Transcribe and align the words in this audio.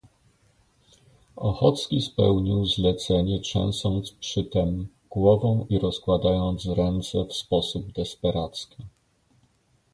"Ochocki 1.37 2.01
spełnił 2.01 2.65
zlecenie, 2.65 3.39
trzęsąc 3.39 4.11
przytem 4.11 4.87
głową 5.09 5.65
i 5.69 5.79
rozkładając 5.79 6.65
ręce 6.65 7.25
w 7.25 7.33
sposób 7.33 7.91
desperacki." 7.91 8.77